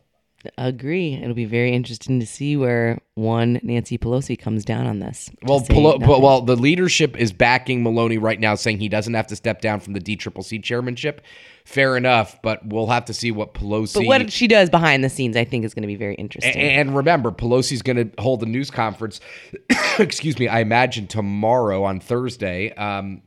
Agree. 0.57 1.15
It'll 1.15 1.33
be 1.33 1.45
very 1.45 1.73
interesting 1.73 2.19
to 2.19 2.25
see 2.25 2.55
where 2.55 2.99
one 3.15 3.59
Nancy 3.63 3.97
Pelosi 3.97 4.39
comes 4.39 4.63
down 4.63 4.85
on 4.85 4.99
this. 4.99 5.29
Well, 5.43 5.61
Pelo- 5.61 5.97
well, 5.97 6.41
the 6.41 6.55
leadership 6.55 7.17
is 7.17 7.33
backing 7.33 7.83
Maloney 7.83 8.17
right 8.17 8.39
now, 8.39 8.55
saying 8.55 8.79
he 8.79 8.87
doesn't 8.87 9.13
have 9.15 9.27
to 9.27 9.35
step 9.35 9.61
down 9.61 9.79
from 9.79 9.93
the 9.93 9.99
DCCC 9.99 10.63
chairmanship. 10.63 11.21
Fair 11.65 11.97
enough, 11.97 12.41
but 12.41 12.65
we'll 12.65 12.87
have 12.87 13.05
to 13.05 13.13
see 13.13 13.31
what 13.31 13.53
Pelosi. 13.53 13.95
but 13.95 14.05
what 14.05 14.31
she 14.31 14.47
does 14.47 14.69
behind 14.69 15.03
the 15.03 15.09
scenes, 15.09 15.35
I 15.35 15.43
think, 15.43 15.65
is 15.65 15.73
going 15.73 15.81
to 15.81 15.87
be 15.87 15.97
very 15.97 16.15
interesting. 16.15 16.55
And 16.55 16.95
remember, 16.95 17.31
Pelosi's 17.31 17.81
going 17.81 18.09
to 18.09 18.21
hold 18.21 18.41
a 18.43 18.45
news 18.45 18.71
conference. 18.71 19.19
excuse 19.99 20.39
me, 20.39 20.47
I 20.47 20.59
imagine 20.59 21.07
tomorrow 21.07 21.83
on 21.83 21.99
Thursday. 21.99 22.71
Um, 22.73 23.21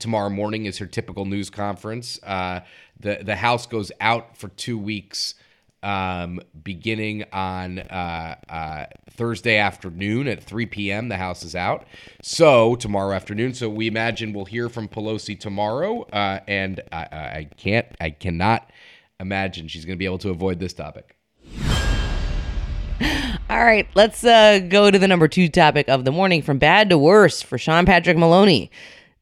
tomorrow 0.00 0.30
morning 0.30 0.64
is 0.66 0.78
her 0.78 0.86
typical 0.86 1.24
news 1.24 1.50
conference. 1.50 2.18
Uh, 2.22 2.60
the 2.98 3.20
the 3.22 3.36
House 3.36 3.66
goes 3.66 3.92
out 4.00 4.36
for 4.36 4.48
two 4.48 4.78
weeks, 4.78 5.34
um, 5.82 6.40
beginning 6.64 7.24
on 7.32 7.78
uh, 7.78 8.34
uh, 8.48 8.86
Thursday 9.10 9.58
afternoon 9.58 10.26
at 10.26 10.42
3 10.42 10.66
p.m. 10.66 11.08
The 11.08 11.16
House 11.16 11.44
is 11.44 11.54
out. 11.54 11.86
So 12.22 12.74
tomorrow 12.74 13.14
afternoon. 13.14 13.54
So 13.54 13.68
we 13.68 13.86
imagine 13.86 14.32
we'll 14.32 14.46
hear 14.46 14.68
from 14.68 14.88
Pelosi 14.88 15.38
tomorrow, 15.38 16.02
uh, 16.12 16.40
and 16.48 16.80
I, 16.90 16.98
I 16.98 17.48
can't, 17.56 17.86
I 18.00 18.10
cannot 18.10 18.70
imagine 19.20 19.68
she's 19.68 19.84
going 19.84 19.96
to 19.96 19.98
be 19.98 20.06
able 20.06 20.18
to 20.18 20.30
avoid 20.30 20.58
this 20.58 20.72
topic. 20.72 21.16
All 23.48 23.64
right, 23.64 23.88
let's 23.94 24.22
uh, 24.22 24.60
go 24.60 24.90
to 24.90 24.98
the 24.98 25.08
number 25.08 25.26
two 25.26 25.48
topic 25.48 25.88
of 25.88 26.04
the 26.04 26.12
morning 26.12 26.42
from 26.42 26.58
bad 26.58 26.90
to 26.90 26.98
worse 26.98 27.42
for 27.42 27.58
Sean 27.58 27.86
Patrick 27.86 28.16
Maloney. 28.16 28.70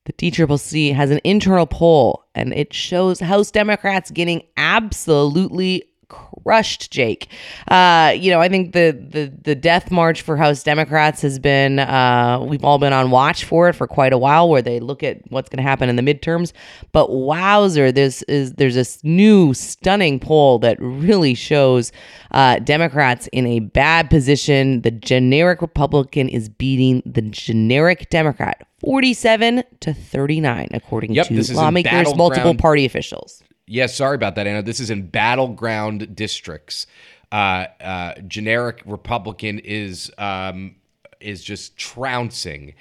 The 0.08 0.30
DCCC 0.30 0.94
has 0.94 1.10
an 1.10 1.20
internal 1.22 1.66
poll, 1.66 2.24
and 2.34 2.54
it 2.54 2.72
shows 2.72 3.20
House 3.20 3.50
Democrats 3.50 4.10
getting 4.10 4.42
absolutely 4.56 5.84
crushed. 6.08 6.90
Jake, 6.90 7.28
uh, 7.70 8.14
you 8.16 8.30
know, 8.30 8.40
I 8.40 8.48
think 8.48 8.72
the 8.72 8.92
the 8.92 9.30
the 9.42 9.54
death 9.54 9.90
march 9.90 10.22
for 10.22 10.38
House 10.38 10.62
Democrats 10.62 11.20
has 11.20 11.38
been 11.38 11.80
uh, 11.80 12.42
we've 12.42 12.64
all 12.64 12.78
been 12.78 12.94
on 12.94 13.10
watch 13.10 13.44
for 13.44 13.68
it 13.68 13.74
for 13.74 13.86
quite 13.86 14.14
a 14.14 14.18
while, 14.18 14.48
where 14.48 14.62
they 14.62 14.80
look 14.80 15.02
at 15.02 15.20
what's 15.30 15.50
going 15.50 15.58
to 15.58 15.62
happen 15.62 15.90
in 15.90 15.96
the 15.96 16.02
midterms. 16.02 16.54
But 16.92 17.10
wowzer, 17.10 17.92
this 17.92 18.22
is 18.22 18.54
there's 18.54 18.76
this 18.76 19.04
new 19.04 19.52
stunning 19.52 20.20
poll 20.20 20.58
that 20.60 20.78
really 20.80 21.34
shows 21.34 21.92
uh, 22.30 22.60
Democrats 22.60 23.26
in 23.26 23.46
a 23.46 23.60
bad 23.60 24.08
position. 24.08 24.80
The 24.80 24.90
generic 24.90 25.60
Republican 25.60 26.30
is 26.30 26.48
beating 26.48 27.02
the 27.04 27.20
generic 27.20 28.08
Democrat. 28.08 28.67
47 28.80 29.64
to 29.80 29.94
39, 29.94 30.68
according 30.72 31.12
Yep, 31.14 31.26
to 31.28 31.34
this 31.34 31.50
is 31.50 31.56
lawmakers, 31.56 32.14
multiple 32.14 32.54
party 32.54 32.84
officials. 32.84 33.42
Yes, 33.66 33.94
sorry 33.94 34.14
about 34.14 34.34
that, 34.36 34.46
Anna. 34.46 34.62
This 34.62 34.80
is 34.80 34.90
in 34.90 35.08
battleground 35.08 36.14
districts. 36.14 36.86
Uh, 37.30 37.66
uh, 37.80 38.14
generic 38.26 38.82
Republican 38.86 39.58
is 39.58 40.10
um, 40.16 40.76
is 41.20 41.42
just 41.42 41.76
trouncing 41.76 42.74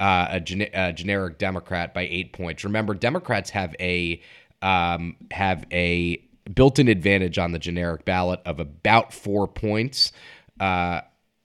uh, 0.00 0.28
a, 0.30 0.40
gene- 0.40 0.68
a 0.74 0.92
generic 0.92 1.38
Democrat 1.38 1.94
by 1.94 2.02
eight 2.02 2.32
points. 2.32 2.64
Remember, 2.64 2.92
Democrats 2.92 3.50
have 3.50 3.74
a 3.80 4.20
um, 4.60 5.16
have 5.30 5.64
a 5.72 6.22
built-in 6.54 6.88
advantage 6.88 7.38
on 7.38 7.52
the 7.52 7.58
generic 7.58 8.04
ballot 8.04 8.40
of 8.44 8.60
about 8.60 9.12
four 9.12 9.46
points, 9.48 10.12
uh, 10.60 11.00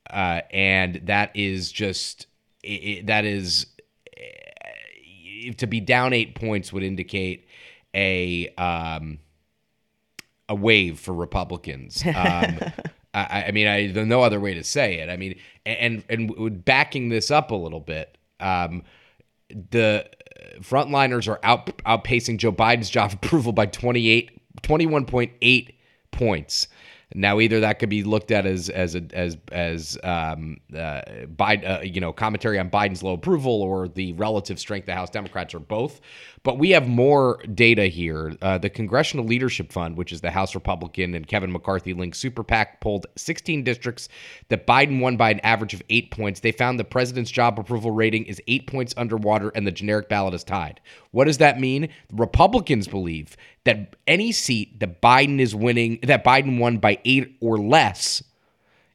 uh, 0.10 0.42
and 0.52 1.02
that 1.06 1.32
is 1.36 1.72
just 1.72 2.28
i 2.66 3.00
i 3.00 3.02
that 3.06 3.26
is 3.26 3.68
to 5.58 5.68
be 5.68 5.80
down 5.80 6.14
eight 6.14 6.36
points 6.36 6.72
would 6.72 6.84
indicate 6.84 7.48
a 7.94 8.50
um, 8.56 9.20
a 10.50 10.56
wave 10.56 11.00
for 11.00 11.14
Republicans. 11.14 12.04
Um, 12.16 12.60
I, 13.14 13.46
I 13.48 13.52
mean, 13.52 13.68
I 13.68 13.92
there's 13.92 14.08
no 14.08 14.24
other 14.24 14.40
way 14.40 14.54
to 14.54 14.64
say 14.64 15.00
it. 15.00 15.10
I 15.10 15.18
mean, 15.18 15.38
and 15.66 16.04
and 16.10 16.32
and 16.32 16.64
backing 16.64 17.10
this 17.10 17.30
up 17.30 17.52
a 17.52 17.56
little 17.56 17.82
bit, 17.82 18.18
um, 18.40 18.84
the 19.50 20.10
frontliners 20.62 21.28
are 21.28 21.40
out 21.44 21.66
outpacing 21.80 22.38
Joe 22.38 22.54
Biden's 22.54 22.90
job 22.90 23.12
approval 23.22 23.52
by 23.52 23.66
28, 23.66 24.62
21.8 24.62 25.74
points. 26.12 26.68
Now, 27.14 27.40
either 27.40 27.60
that 27.60 27.80
could 27.80 27.90
be 27.90 28.04
looked 28.04 28.32
at 28.32 28.46
as 28.46 28.70
as 28.70 28.96
a, 28.96 29.04
as 29.14 29.38
as 29.52 29.98
um, 30.04 30.58
uh, 30.74 31.02
uh, 31.40 31.80
you 31.84 32.00
know, 32.00 32.14
commentary 32.14 32.58
on 32.60 32.70
Biden's 32.70 33.04
low 33.04 33.14
approval, 33.14 33.62
or 33.62 33.88
the 33.88 34.14
relative 34.14 34.60
strength 34.60 34.84
of 34.84 34.88
the 34.88 34.96
House 34.96 35.10
Democrats, 35.10 35.54
or 35.54 35.60
both. 35.60 36.02
But 36.44 36.58
we 36.58 36.72
have 36.72 36.88
more 36.88 37.44
data 37.54 37.86
here. 37.86 38.36
Uh, 38.42 38.58
the 38.58 38.70
Congressional 38.70 39.26
Leadership 39.26 39.72
Fund, 39.72 39.96
which 39.96 40.12
is 40.12 40.22
the 40.22 40.32
House 40.32 40.56
Republican 40.56 41.14
and 41.14 41.28
Kevin 41.28 41.52
McCarthy 41.52 41.94
linked 41.94 42.18
super 42.18 42.44
PAC, 42.44 42.82
pulled 42.82 43.06
16 43.16 43.64
districts 43.64 44.10
that 44.50 44.66
Biden 44.66 45.00
won 45.00 45.18
by 45.18 45.30
an 45.30 45.40
average 45.42 45.76
of 45.76 45.84
eight 45.90 46.10
points. 46.10 46.40
They 46.40 46.52
found 46.52 46.80
the 46.80 46.84
president's 46.84 47.30
job 47.30 47.60
approval 47.60 47.92
rating 47.92 48.26
is 48.26 48.42
eight 48.48 48.66
points 48.66 48.94
underwater, 48.98 49.50
and 49.50 49.68
the 49.68 49.72
generic 49.72 50.10
ballot 50.10 50.34
is 50.34 50.44
tied. 50.44 50.82
What 51.12 51.26
does 51.26 51.40
that 51.40 51.60
mean? 51.60 51.90
Republicans 52.12 52.88
believe 52.88 53.36
that 53.66 53.96
any 54.08 54.32
seat 54.32 54.80
that 54.80 55.02
Biden 55.02 55.40
is 55.40 55.54
winning, 55.54 56.00
that 56.04 56.24
Biden 56.24 56.58
won 56.58 56.78
by 56.78 57.00
eight 57.06 57.38
or 57.42 57.58
less, 57.58 58.24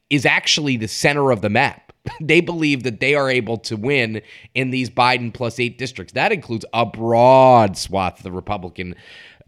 is 0.09 0.25
actually 0.25 0.77
the 0.77 0.89
center 0.89 1.31
of 1.31 1.41
the 1.43 1.51
map. 1.51 1.93
They 2.21 2.41
believe 2.41 2.85
that 2.85 3.01
they 3.01 3.17
are 3.17 3.29
able 3.29 3.59
to 3.59 3.77
win 3.77 4.23
in 4.55 4.71
these 4.71 4.89
Biden 4.89 5.35
plus 5.35 5.59
eight 5.59 5.77
districts. 5.77 6.13
That 6.13 6.31
includes 6.31 6.65
a 6.73 6.87
broad 6.87 7.77
swath 7.77 8.19
of 8.19 8.23
the 8.23 8.31
Republican, 8.31 8.95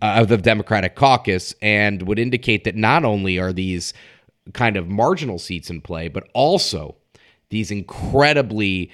uh, 0.03 0.17
of 0.19 0.29
the 0.29 0.39
Democratic 0.39 0.97
caucus, 0.97 1.55
and 1.63 2.03
would 2.03 2.19
indicate 2.19 2.65
that 2.65 2.75
not 2.75 3.05
only 3.05 3.39
are 3.39 3.53
these 3.53 3.95
kind 4.55 4.77
of 4.77 4.89
marginal 4.89 5.39
seats 5.39 5.71
in 5.71 5.81
play, 5.81 6.09
but 6.09 6.29
also 6.35 6.97
these 7.51 7.71
incredibly 7.71 8.91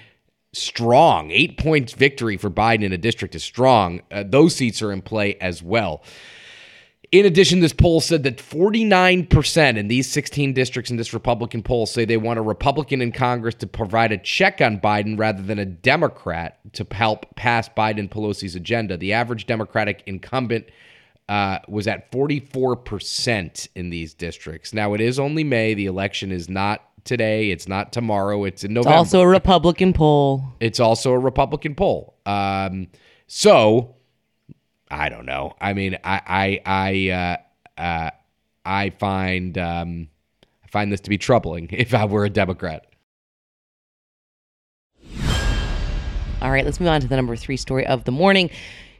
strong 0.54 1.30
eight 1.30 1.58
points 1.58 1.92
victory 1.92 2.36
for 2.36 2.50
Biden 2.50 2.84
in 2.84 2.92
a 2.92 2.98
district 2.98 3.34
is 3.34 3.44
strong. 3.44 4.00
Uh, 4.10 4.24
those 4.26 4.54
seats 4.54 4.80
are 4.82 4.92
in 4.92 5.02
play 5.02 5.36
as 5.40 5.62
well. 5.62 6.02
In 7.12 7.26
addition, 7.26 7.60
this 7.60 7.72
poll 7.72 8.00
said 8.00 8.24
that 8.24 8.38
49% 8.38 9.76
in 9.76 9.86
these 9.86 10.10
16 10.10 10.52
districts 10.52 10.90
in 10.90 10.96
this 10.96 11.14
Republican 11.14 11.62
poll 11.62 11.86
say 11.86 12.04
they 12.04 12.16
want 12.16 12.40
a 12.40 12.42
Republican 12.42 13.00
in 13.00 13.12
Congress 13.12 13.54
to 13.56 13.68
provide 13.68 14.10
a 14.10 14.18
check 14.18 14.60
on 14.60 14.80
Biden 14.80 15.16
rather 15.16 15.40
than 15.40 15.60
a 15.60 15.64
Democrat 15.64 16.58
to 16.72 16.84
help 16.90 17.36
pass 17.36 17.68
Biden 17.68 18.10
Pelosi's 18.10 18.56
agenda. 18.56 18.96
The 18.96 19.12
average 19.12 19.46
Democratic 19.46 20.02
incumbent 20.06 20.66
uh, 21.28 21.58
was 21.68 21.86
at 21.86 22.10
44% 22.10 23.68
in 23.76 23.90
these 23.90 24.12
districts. 24.12 24.74
Now, 24.74 24.94
it 24.94 25.00
is 25.00 25.18
only 25.20 25.44
May. 25.44 25.74
The 25.74 25.86
election 25.86 26.32
is 26.32 26.48
not 26.48 26.82
today. 27.04 27.50
It's 27.50 27.68
not 27.68 27.92
tomorrow. 27.92 28.44
It's 28.44 28.64
in 28.64 28.74
November. 28.74 28.90
It's 28.90 28.98
also 28.98 29.20
a 29.20 29.28
Republican 29.28 29.92
poll. 29.92 30.44
It's 30.60 30.80
also 30.80 31.12
a 31.12 31.18
Republican 31.18 31.74
poll. 31.74 32.14
Um, 32.26 32.88
so 33.26 33.96
I 34.90 35.08
don't 35.08 35.26
know. 35.26 35.54
I 35.60 35.72
mean, 35.72 35.98
I 36.04 36.60
I 36.66 37.10
I 37.10 37.10
uh, 37.78 37.80
uh, 37.80 38.10
I 38.64 38.90
find 38.90 39.56
um, 39.58 40.08
I 40.62 40.68
find 40.68 40.92
this 40.92 41.00
to 41.02 41.10
be 41.10 41.18
troubling 41.18 41.68
if 41.72 41.94
I 41.94 42.04
were 42.04 42.24
a 42.24 42.30
Democrat. 42.30 42.86
All 46.40 46.50
right, 46.50 46.64
let's 46.64 46.78
move 46.78 46.90
on 46.90 47.00
to 47.00 47.08
the 47.08 47.16
number 47.16 47.36
three 47.36 47.56
story 47.56 47.86
of 47.86 48.04
the 48.04 48.12
morning. 48.12 48.50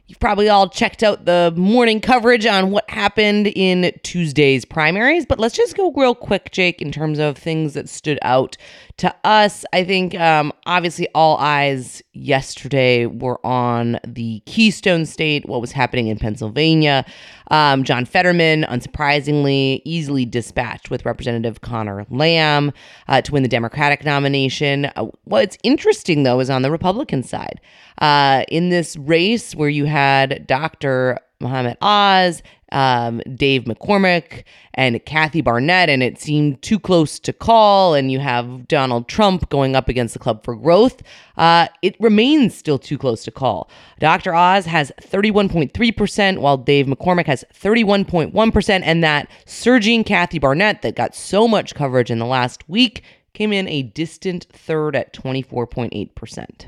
You've 0.07 0.19
probably 0.19 0.49
all 0.49 0.69
checked 0.69 1.01
out 1.01 1.25
the 1.25 1.51
morning 1.57 1.99
coverage 1.99 2.45
on 2.45 2.69
what 2.69 2.87
happened 2.87 3.47
in 3.47 3.91
Tuesday's 4.03 4.63
primaries, 4.63 5.25
but 5.25 5.39
let's 5.39 5.55
just 5.55 5.75
go 5.75 5.91
real 5.93 6.13
quick, 6.13 6.51
Jake, 6.51 6.79
in 6.79 6.91
terms 6.91 7.17
of 7.17 7.39
things 7.39 7.73
that 7.73 7.89
stood 7.89 8.19
out 8.21 8.55
to 8.97 9.13
us. 9.23 9.65
I 9.73 9.83
think 9.83 10.15
um, 10.15 10.53
obviously 10.65 11.07
all 11.13 11.37
eyes 11.37 12.01
yesterday 12.13 13.05
were 13.05 13.45
on 13.45 13.99
the 14.07 14.41
Keystone 14.45 15.05
State, 15.05 15.45
what 15.45 15.59
was 15.59 15.71
happening 15.73 16.07
in 16.07 16.17
Pennsylvania. 16.17 17.05
Um, 17.51 17.83
John 17.83 18.05
Fetterman, 18.05 18.63
unsurprisingly, 18.63 19.81
easily 19.83 20.25
dispatched 20.25 20.89
with 20.89 21.05
Representative 21.05 21.61
Conor 21.61 22.05
Lamb 22.09 22.71
uh, 23.07 23.21
to 23.21 23.31
win 23.31 23.43
the 23.43 23.49
Democratic 23.49 24.05
nomination. 24.05 24.85
Uh, 24.95 25.07
what's 25.25 25.57
interesting, 25.63 26.23
though, 26.23 26.39
is 26.39 26.49
on 26.49 26.61
the 26.61 26.71
Republican 26.71 27.21
side. 27.21 27.59
Uh, 27.99 28.43
in 28.49 28.69
this 28.69 28.95
race 28.97 29.55
where 29.55 29.69
you 29.69 29.85
had 29.85 30.47
Dr. 30.47 31.19
Mehmet 31.41 31.77
Oz, 31.81 32.41
um, 32.75 33.21
Dave 33.35 33.63
McCormick, 33.63 34.43
and 34.73 35.03
Kathy 35.05 35.41
Barnette, 35.41 35.89
and 35.89 36.03
it 36.03 36.19
seemed 36.19 36.61
too 36.61 36.77
close 36.77 37.19
to 37.19 37.31
call, 37.31 37.93
and 37.93 38.11
you 38.11 38.19
have 38.19 38.67
Donald 38.67 39.07
Trump 39.07 39.49
going 39.49 39.77
up 39.77 39.87
against 39.87 40.13
the 40.13 40.19
Club 40.19 40.43
for 40.43 40.55
Growth, 40.55 41.01
uh, 41.37 41.67
it 41.81 41.95
remains 42.01 42.53
still 42.53 42.77
too 42.77 42.97
close 42.97 43.23
to 43.23 43.31
call. 43.31 43.69
Dr. 43.99 44.35
Oz 44.35 44.65
has 44.65 44.91
31.3%, 45.01 46.39
while 46.39 46.57
Dave 46.57 46.85
McCormick 46.85 47.27
has 47.27 47.45
31.1%, 47.53 48.81
and 48.83 49.03
that 49.03 49.29
surging 49.45 50.03
Kathy 50.03 50.37
Barnette 50.37 50.81
that 50.81 50.97
got 50.97 51.15
so 51.15 51.47
much 51.47 51.75
coverage 51.75 52.11
in 52.11 52.19
the 52.19 52.25
last 52.25 52.67
week 52.67 53.03
came 53.33 53.53
in 53.53 53.69
a 53.69 53.83
distant 53.83 54.47
third 54.51 54.97
at 54.97 55.13
24.8%. 55.13 56.65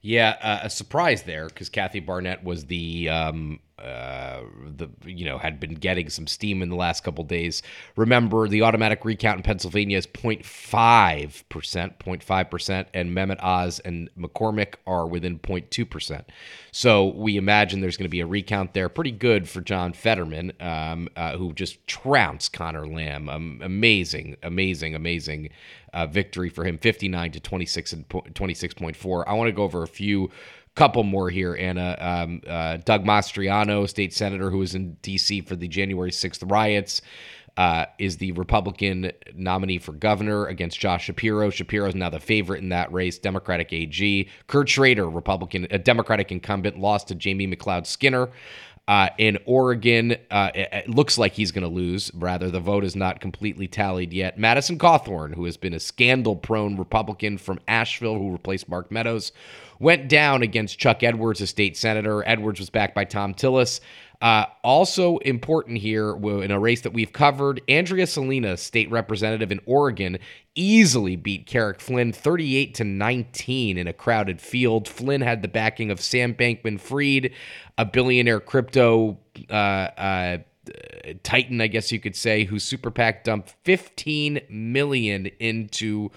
Yeah, 0.00 0.36
uh, 0.42 0.58
a 0.64 0.70
surprise 0.70 1.22
there 1.22 1.46
because 1.46 1.68
Kathy 1.68 2.00
Barnette 2.00 2.44
was 2.44 2.66
the 2.66 3.08
um, 3.08 3.60
uh, 3.78 4.42
the 4.76 4.88
you 5.04 5.24
know 5.24 5.38
had 5.38 5.58
been 5.58 5.74
getting 5.74 6.08
some 6.08 6.26
steam 6.26 6.62
in 6.62 6.68
the 6.68 6.76
last 6.76 7.02
couple 7.02 7.24
days. 7.24 7.62
Remember, 7.96 8.46
the 8.46 8.62
automatic 8.62 9.04
recount 9.04 9.38
in 9.38 9.42
Pennsylvania 9.42 9.98
is 9.98 10.06
0.5 10.06 11.42
percent, 11.48 11.98
0.5 11.98 12.50
percent, 12.50 12.88
and 12.94 13.10
Mehmet 13.10 13.42
Oz 13.42 13.80
and 13.80 14.08
McCormick 14.16 14.74
are 14.86 15.06
within 15.06 15.38
0.2 15.38 15.88
percent. 15.88 16.30
So 16.70 17.06
we 17.06 17.36
imagine 17.36 17.80
there's 17.80 17.96
going 17.96 18.04
to 18.04 18.08
be 18.08 18.20
a 18.20 18.26
recount 18.26 18.74
there. 18.74 18.88
Pretty 18.88 19.12
good 19.12 19.48
for 19.48 19.60
John 19.60 19.92
Fetterman, 19.92 20.52
um, 20.60 21.08
uh, 21.16 21.36
who 21.36 21.52
just 21.52 21.84
trounced 21.86 22.52
Conor 22.52 22.86
Lamb. 22.86 23.28
Um, 23.28 23.60
amazing, 23.62 24.36
amazing, 24.42 24.94
amazing 24.94 25.50
uh, 25.92 26.06
victory 26.06 26.48
for 26.48 26.64
him, 26.64 26.78
59 26.78 27.32
to 27.32 27.40
26 27.40 27.92
and 27.92 28.08
26.4. 28.08 29.24
I 29.26 29.32
want 29.34 29.48
to 29.48 29.52
go 29.52 29.62
over 29.62 29.82
a 29.82 29.88
few 29.88 30.30
couple 30.74 31.04
more 31.04 31.30
here, 31.30 31.56
Anna. 31.58 31.96
Um, 32.00 32.42
uh, 32.46 32.78
Doug 32.78 33.04
Mastriano, 33.04 33.88
state 33.88 34.12
senator 34.12 34.50
who 34.50 34.58
was 34.58 34.74
in 34.74 34.94
D.C. 35.02 35.42
for 35.42 35.56
the 35.56 35.68
January 35.68 36.10
6th 36.10 36.50
riots, 36.50 37.00
uh, 37.56 37.86
is 37.98 38.16
the 38.16 38.32
Republican 38.32 39.12
nominee 39.34 39.78
for 39.78 39.92
governor 39.92 40.46
against 40.46 40.80
Josh 40.80 41.04
Shapiro. 41.04 41.50
Shapiro 41.50 41.88
is 41.88 41.94
now 41.94 42.10
the 42.10 42.18
favorite 42.18 42.62
in 42.62 42.70
that 42.70 42.92
race. 42.92 43.18
Democratic 43.18 43.72
AG. 43.72 44.28
Kurt 44.48 44.68
Schrader, 44.68 45.08
Republican, 45.08 45.68
a 45.70 45.78
Democratic 45.78 46.32
incumbent, 46.32 46.78
lost 46.78 47.08
to 47.08 47.14
Jamie 47.14 47.46
McLeod 47.46 47.86
Skinner. 47.86 48.28
Uh, 48.86 49.08
in 49.16 49.38
Oregon, 49.46 50.14
uh, 50.30 50.50
it, 50.54 50.88
looks 50.90 51.16
like 51.16 51.32
he's 51.32 51.52
going 51.52 51.66
to 51.66 51.74
lose. 51.74 52.10
Rather, 52.12 52.50
the 52.50 52.60
vote 52.60 52.84
is 52.84 52.94
not 52.94 53.18
completely 53.18 53.66
tallied 53.66 54.12
yet. 54.12 54.38
Madison 54.38 54.78
Cawthorn, 54.78 55.34
who 55.34 55.46
has 55.46 55.56
been 55.56 55.72
a 55.72 55.80
scandal 55.80 56.36
prone 56.36 56.76
Republican 56.76 57.38
from 57.38 57.60
Asheville, 57.66 58.18
who 58.18 58.30
replaced 58.30 58.68
Mark 58.68 58.90
Meadows, 58.90 59.32
went 59.78 60.08
down 60.08 60.42
against 60.42 60.78
Chuck 60.78 61.02
Edwards, 61.02 61.40
a 61.40 61.46
state 61.46 61.78
senator. 61.78 62.22
Edwards 62.28 62.60
was 62.60 62.68
backed 62.68 62.94
by 62.94 63.06
Thom 63.06 63.32
Tillis. 63.32 63.80
Uh, 64.24 64.46
also 64.62 65.18
important 65.18 65.76
here 65.76 66.16
in 66.42 66.50
a 66.50 66.58
race 66.58 66.80
that 66.80 66.94
we've 66.94 67.12
covered, 67.12 67.60
Andrea 67.68 68.06
Salinas, 68.06 68.62
state 68.62 68.90
representative 68.90 69.52
in 69.52 69.60
Oregon, 69.66 70.18
easily 70.54 71.14
beat 71.14 71.44
Carrick 71.44 71.78
Flynn 71.78 72.10
38 72.10 72.72
to 72.76 72.84
19 72.84 73.76
in 73.76 73.86
a 73.86 73.92
crowded 73.92 74.40
field. 74.40 74.88
Flynn 74.88 75.20
had 75.20 75.42
the 75.42 75.48
backing 75.48 75.90
of 75.90 76.00
Sam 76.00 76.32
Bankman 76.32 76.80
Fried, 76.80 77.32
a 77.76 77.84
billionaire 77.84 78.40
crypto 78.40 79.18
uh, 79.50 79.52
uh, 79.52 80.38
titan, 81.22 81.60
I 81.60 81.66
guess 81.66 81.92
you 81.92 82.00
could 82.00 82.16
say, 82.16 82.44
whose 82.44 82.64
super 82.64 82.90
PAC 82.90 83.24
dumped 83.24 83.54
15 83.64 84.40
million 84.48 85.26
into 85.38 86.10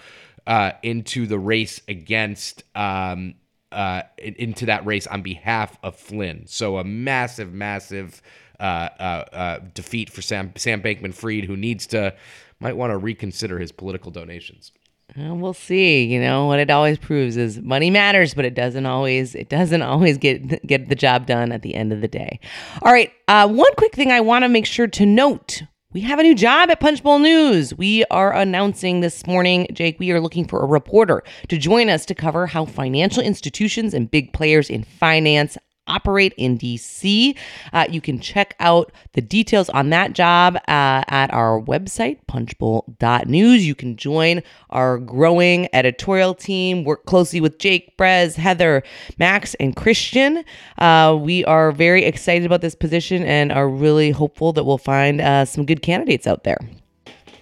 uh, 0.48 0.72
into 0.82 1.28
the 1.28 1.38
race 1.38 1.82
against 1.90 2.64
um, 2.74 3.36
uh, 3.72 4.04
into 4.18 4.66
that 4.66 4.86
race 4.86 5.08
on 5.08 5.22
behalf 5.22 5.78
of 5.84 5.96
Flynn. 5.96 6.46
So 6.48 6.78
a 6.78 6.84
massive, 6.84 7.54
massive 7.54 8.22
uh, 8.60 8.90
uh, 9.00 9.26
uh 9.32 9.60
defeat 9.74 10.10
for 10.10 10.22
Sam 10.22 10.52
Sam 10.56 10.82
Bankman 10.82 11.14
Fried, 11.14 11.46
who 11.46 11.56
needs 11.56 11.86
to 11.88 12.16
might 12.60 12.76
want 12.76 12.92
to 12.92 12.98
reconsider 12.98 13.60
his 13.60 13.72
political 13.72 14.12
donations. 14.12 14.72
Well, 15.16 15.38
we'll 15.38 15.54
see. 15.54 16.04
You 16.04 16.20
know 16.20 16.48
what 16.48 16.60
it 16.60 16.70
always 16.70 16.98
proves 16.98 17.38
is 17.38 17.60
money 17.62 17.90
matters, 17.90 18.34
but 18.34 18.46
it 18.46 18.56
doesn't 18.56 18.86
always 18.86 19.36
it 19.36 19.50
doesn't 19.50 19.82
always 19.82 20.18
get 20.18 20.66
get 20.66 20.90
the 20.90 20.96
job 20.96 21.26
done 21.26 21.52
at 21.52 21.62
the 21.62 21.76
end 21.76 21.94
of 21.94 22.02
the 22.02 22.08
day. 22.08 22.40
All 22.82 22.92
right, 22.92 23.12
uh, 23.28 23.48
one 23.48 23.74
quick 23.78 23.96
thing 23.96 24.12
I 24.12 24.22
want 24.22 24.44
to 24.44 24.50
make 24.50 24.66
sure 24.66 24.88
to 24.88 25.06
note 25.06 25.64
we 25.94 26.02
have 26.02 26.20
a 26.20 26.24
new 26.24 26.36
job 26.36 26.70
at 26.70 26.82
Punchbowl 26.82 27.20
News. 27.20 27.74
We 27.74 28.04
are 28.12 28.34
announcing 28.34 29.00
this 29.00 29.26
morning, 29.26 29.68
Jake, 29.72 29.98
we 30.00 30.12
are 30.12 30.20
looking 30.20 30.46
for 30.46 30.60
a 30.60 30.68
reporter 30.68 31.24
to 31.48 31.58
join 31.58 31.90
us 31.90 32.06
to 32.08 32.14
cover 32.14 32.46
how 32.46 32.66
financial 32.66 33.24
institutions 33.24 33.94
and 33.94 34.12
big 34.12 34.34
players 34.34 34.70
in 34.70 34.84
finance 34.84 35.58
operate 35.88 36.34
in 36.38 36.58
DC. 36.58 37.36
Uh, 37.74 37.86
you 37.90 38.02
can 38.02 38.20
check 38.20 38.56
out 38.60 38.92
the 39.14 39.22
details 39.22 39.70
on 39.70 39.90
that 39.90 40.14
job 40.14 40.56
uh, 40.56 41.04
at 41.08 41.34
our 41.34 41.62
website, 41.62 42.20
punchbowl.news. 42.28 43.66
You 43.66 43.76
can 43.76 43.96
join 43.96 44.42
our 44.70 44.98
growing 44.98 45.68
editorial 45.74 46.34
team, 46.34 46.84
work 46.84 47.06
closely 47.06 47.42
with 47.42 47.60
Jake, 47.60 47.98
Brez, 47.98 48.36
Heather, 48.36 48.84
Max, 49.18 49.54
and 49.56 49.76
Christian. 49.76 50.44
Uh, 50.78 51.18
we 51.20 51.46
are 51.46 51.72
very 51.72 52.04
excited 52.04 52.46
about 52.46 52.62
this 52.62 52.76
position 52.76 53.24
and 53.24 53.52
are 53.52 53.70
really 53.70 54.12
hopeful 54.12 54.54
that 54.54 54.64
we'll 54.64 54.78
find 54.78 55.22
uh, 55.22 55.46
some 55.46 55.66
good 55.66 55.82
candidates 55.82 56.28
out 56.28 56.44
there. 56.44 56.60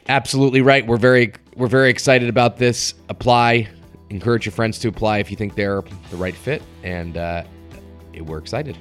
Absolutely 0.07 0.61
right. 0.61 0.85
We're 0.85 0.97
very 0.97 1.33
we're 1.55 1.67
very 1.67 1.89
excited 1.89 2.29
about 2.29 2.57
this. 2.57 2.93
Apply. 3.09 3.67
Encourage 4.09 4.45
your 4.45 4.51
friends 4.51 4.77
to 4.79 4.87
apply 4.87 5.17
if 5.17 5.31
you 5.31 5.37
think 5.37 5.55
they're 5.55 5.81
the 6.11 6.17
right 6.17 6.35
fit. 6.35 6.61
And 6.83 7.17
uh, 7.17 7.43
we're 8.21 8.37
excited. 8.37 8.77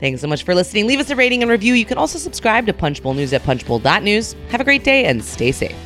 Thanks 0.00 0.20
so 0.20 0.26
much 0.26 0.44
for 0.44 0.54
listening. 0.54 0.86
Leave 0.86 1.00
us 1.00 1.10
a 1.10 1.16
rating 1.16 1.42
and 1.42 1.50
review. 1.50 1.74
You 1.74 1.84
can 1.84 1.98
also 1.98 2.18
subscribe 2.18 2.66
to 2.66 2.72
Punchbowl 2.72 3.14
News 3.14 3.32
at 3.32 3.42
punchbowl.news. 3.42 4.34
Have 4.50 4.60
a 4.60 4.64
great 4.64 4.84
day 4.84 5.04
and 5.04 5.24
stay 5.24 5.52
safe. 5.52 5.76